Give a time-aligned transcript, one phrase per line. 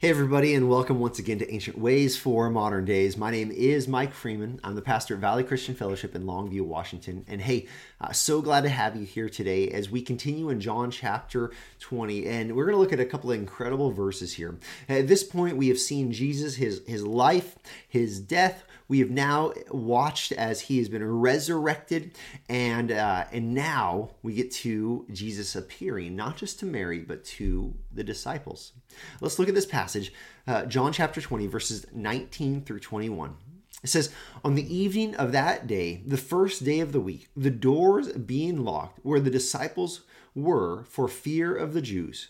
[0.00, 3.18] Hey, everybody, and welcome once again to Ancient Ways for Modern Days.
[3.18, 4.58] My name is Mike Freeman.
[4.64, 7.22] I'm the pastor at Valley Christian Fellowship in Longview, Washington.
[7.28, 7.66] And hey,
[8.00, 11.50] uh, so glad to have you here today as we continue in John chapter
[11.80, 12.26] 20.
[12.26, 14.56] And we're going to look at a couple of incredible verses here.
[14.88, 19.52] At this point, we have seen Jesus, his, his life, his death, we have now
[19.70, 22.18] watched as he has been resurrected,
[22.48, 27.72] and uh, and now we get to Jesus appearing not just to Mary but to
[27.92, 28.72] the disciples.
[29.20, 30.12] Let's look at this passage,
[30.46, 33.36] uh, John chapter twenty, verses nineteen through twenty-one.
[33.84, 34.12] It says,
[34.44, 38.64] On the evening of that day, the first day of the week, the doors being
[38.64, 40.02] locked where the disciples
[40.34, 42.28] were for fear of the Jews,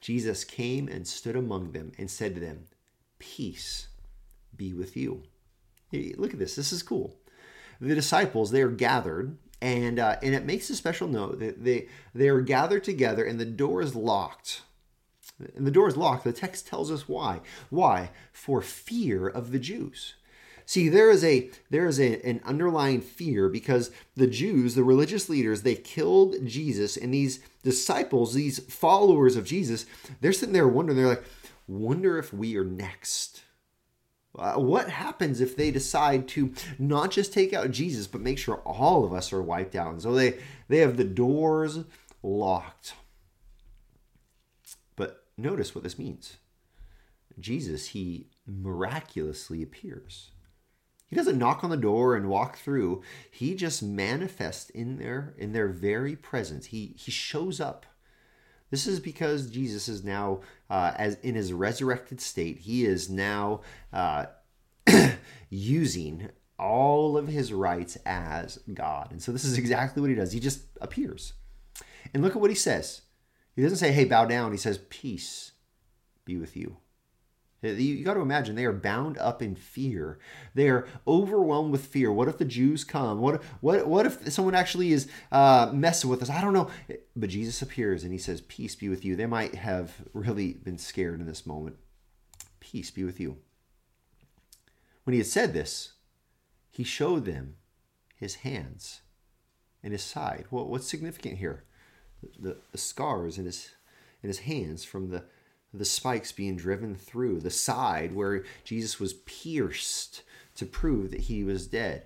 [0.00, 2.66] Jesus came and stood among them and said to them,
[3.18, 3.88] Peace
[4.56, 5.24] be with you.
[5.92, 6.56] Look at this.
[6.56, 7.16] This is cool.
[7.80, 11.88] The disciples they are gathered, and uh, and it makes a special note that they
[12.14, 14.62] they are gathered together, and the door is locked.
[15.54, 16.24] And the door is locked.
[16.24, 17.40] The text tells us why.
[17.68, 18.10] Why?
[18.32, 20.14] For fear of the Jews.
[20.64, 25.28] See, there is a there is a, an underlying fear because the Jews, the religious
[25.28, 29.86] leaders, they killed Jesus, and these disciples, these followers of Jesus,
[30.20, 30.96] they're sitting there wondering.
[30.98, 31.24] They're like,
[31.68, 33.42] wonder if we are next
[34.38, 38.56] uh, what happens if they decide to not just take out Jesus, but make sure
[38.56, 39.92] all of us are wiped out?
[39.92, 41.80] And so they, they have the doors
[42.22, 42.94] locked.
[44.96, 46.36] But notice what this means
[47.38, 50.30] Jesus, he miraculously appears.
[51.06, 53.02] He doesn't knock on the door and walk through.
[53.30, 56.66] He just manifests in their in their very presence.
[56.66, 57.86] He he shows up.
[58.70, 63.60] This is because Jesus is now, uh, as in his resurrected state, he is now
[63.92, 64.26] uh,
[65.50, 69.12] using all of his rights as God.
[69.12, 70.32] And so this is exactly what he does.
[70.32, 71.34] He just appears.
[72.12, 73.02] And look at what he says.
[73.54, 74.52] He doesn't say, hey, bow down.
[74.52, 75.52] He says, peace
[76.24, 76.76] be with you.
[77.74, 80.18] You got to imagine they are bound up in fear.
[80.54, 82.12] They are overwhelmed with fear.
[82.12, 83.20] What if the Jews come?
[83.20, 86.30] What what what if someone actually is uh, messing with us?
[86.30, 86.70] I don't know.
[87.14, 90.78] But Jesus appears and he says, "Peace be with you." They might have really been
[90.78, 91.76] scared in this moment.
[92.60, 93.38] Peace be with you.
[95.04, 95.92] When he had said this,
[96.70, 97.56] he showed them
[98.16, 99.02] his hands
[99.82, 100.46] and his side.
[100.50, 101.64] Well, what's significant here?
[102.40, 103.70] The, the scars in his
[104.22, 105.24] in his hands from the
[105.72, 110.22] the spikes being driven through, the side where Jesus was pierced
[110.56, 112.04] to prove that he was dead.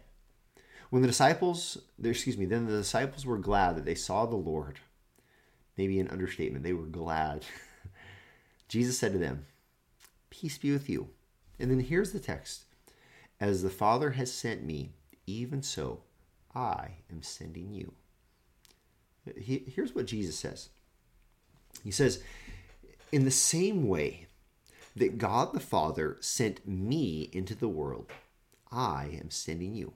[0.90, 4.80] When the disciples, excuse me, then the disciples were glad that they saw the Lord.
[5.76, 7.46] Maybe an understatement, they were glad.
[8.68, 9.46] Jesus said to them,
[10.30, 11.08] Peace be with you.
[11.58, 12.64] And then here's the text
[13.40, 14.90] As the Father has sent me,
[15.26, 16.00] even so
[16.54, 17.92] I am sending you.
[19.36, 20.70] Here's what Jesus says
[21.84, 22.22] He says,
[23.12, 24.26] in the same way
[24.96, 28.10] that God the Father sent me into the world,
[28.70, 29.94] I am sending you.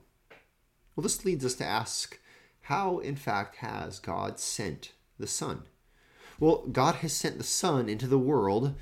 [0.95, 2.19] Well, this leads us to ask
[2.61, 5.63] how, in fact, has God sent the Son?
[6.39, 8.75] Well, God has sent the Son into the world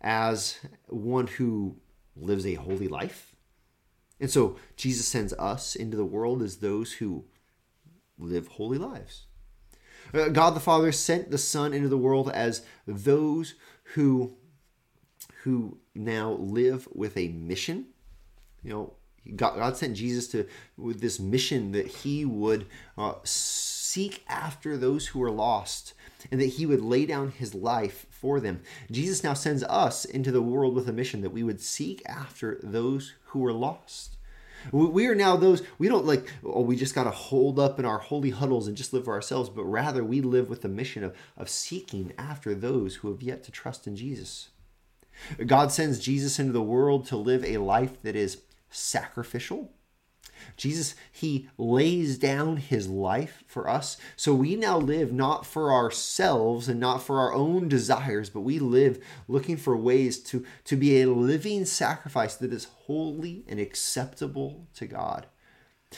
[0.00, 1.76] as one who
[2.16, 3.34] lives a holy life.
[4.20, 7.24] And so Jesus sends us into the world as those who
[8.18, 9.26] live holy lives.
[10.12, 13.54] Uh, God the Father sent the Son into the world as those
[13.94, 14.34] who
[15.42, 17.86] who now live with a mission.
[18.62, 18.92] You know,
[19.36, 22.66] God, God sent Jesus to with this mission that He would
[22.96, 25.94] uh, seek after those who are lost,
[26.30, 28.60] and that He would lay down His life for them.
[28.90, 32.58] Jesus now sends us into the world with a mission that we would seek after
[32.62, 34.16] those who are lost.
[34.72, 37.84] We are now those, we don't like, oh, we just got to hold up in
[37.84, 41.04] our holy huddles and just live for ourselves, but rather we live with the mission
[41.04, 44.50] of, of seeking after those who have yet to trust in Jesus.
[45.46, 49.72] God sends Jesus into the world to live a life that is sacrificial,
[50.56, 53.96] Jesus, he lays down his life for us.
[54.16, 58.58] So we now live not for ourselves and not for our own desires, but we
[58.58, 64.66] live looking for ways to, to be a living sacrifice that is holy and acceptable
[64.74, 65.26] to God.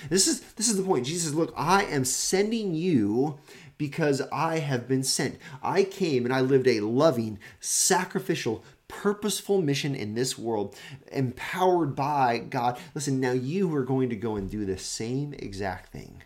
[0.08, 1.06] This is this is the point.
[1.06, 3.38] Jesus, look, I am sending you
[3.76, 5.38] because I have been sent.
[5.62, 10.76] I came and I lived a loving, sacrificial, purposeful mission in this world,
[11.12, 12.78] empowered by God.
[12.94, 16.22] Listen, now you are going to go and do the same exact thing.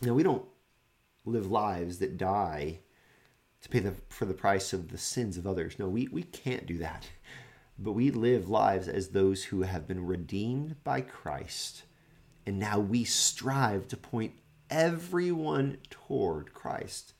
[0.00, 0.44] Now, we don't
[1.24, 2.80] live lives that die
[3.60, 5.78] to pay the, for the price of the sins of others.
[5.78, 7.08] No, we, we can't do that.
[7.78, 11.82] But we live lives as those who have been redeemed by Christ.
[12.46, 14.32] And now we strive to point
[14.70, 17.12] everyone toward Christ.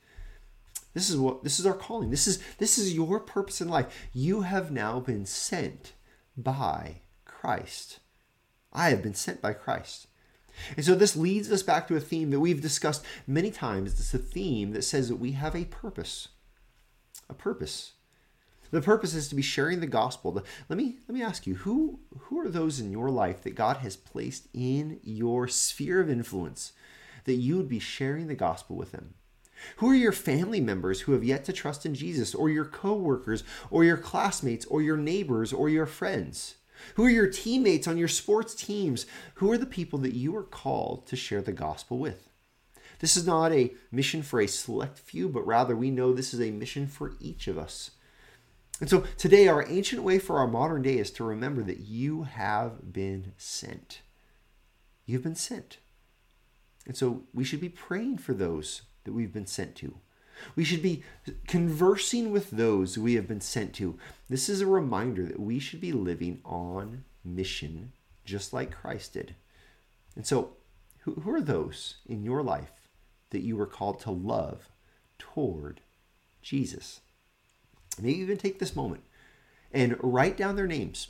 [0.93, 2.09] This is what this is our calling.
[2.09, 4.09] This is this is your purpose in life.
[4.13, 5.93] You have now been sent
[6.35, 7.99] by Christ.
[8.73, 10.07] I have been sent by Christ.
[10.75, 13.93] And so this leads us back to a theme that we've discussed many times.
[13.93, 16.29] It's a theme that says that we have a purpose.
[17.29, 17.93] A purpose.
[18.71, 20.43] The purpose is to be sharing the gospel.
[20.67, 23.77] Let me let me ask you, who who are those in your life that God
[23.77, 26.73] has placed in your sphere of influence
[27.23, 29.13] that you would be sharing the gospel with them?
[29.77, 33.43] Who are your family members who have yet to trust in Jesus, or your coworkers,
[33.69, 36.55] or your classmates, or your neighbors, or your friends?
[36.95, 39.05] Who are your teammates on your sports teams?
[39.35, 42.29] Who are the people that you are called to share the gospel with?
[42.99, 46.41] This is not a mission for a select few, but rather we know this is
[46.41, 47.91] a mission for each of us.
[48.79, 52.23] And so today, our ancient way for our modern day is to remember that you
[52.23, 54.01] have been sent.
[55.05, 55.77] You've been sent.
[56.85, 59.95] And so we should be praying for those that we've been sent to.
[60.55, 61.03] We should be
[61.47, 63.97] conversing with those we have been sent to.
[64.29, 67.93] This is a reminder that we should be living on mission
[68.23, 69.33] just like Christ did.
[70.15, 70.51] And so,
[70.99, 72.73] who, who are those in your life
[73.29, 74.69] that you were called to love
[75.17, 75.81] toward
[76.41, 76.99] Jesus?
[77.99, 79.03] Maybe even take this moment
[79.71, 81.07] and write down their names.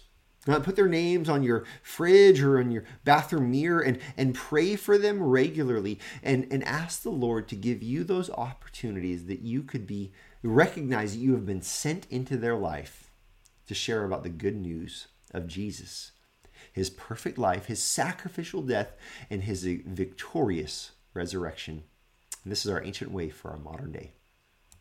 [0.47, 4.97] Put their names on your fridge or on your bathroom mirror and, and pray for
[4.97, 9.85] them regularly and, and ask the Lord to give you those opportunities that you could
[9.85, 10.13] be
[10.43, 13.11] recognize that you have been sent into their life
[13.67, 16.13] to share about the good news of Jesus,
[16.71, 18.93] his perfect life, his sacrificial death,
[19.29, 21.83] and his victorious resurrection.
[22.43, 24.13] And this is our ancient way for our modern day.